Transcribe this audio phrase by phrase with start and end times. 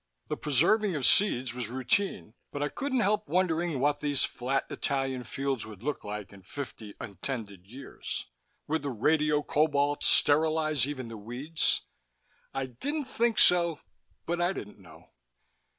[0.29, 5.23] The preserving of seeds was routine, but I couldn't help wondering what these flat Italian
[5.25, 8.25] fields would look like in fifty untended years.
[8.67, 11.81] Would the radiocobalt sterilize even the weeds?
[12.51, 13.79] I didn't think so,
[14.25, 15.11] but I didn't know.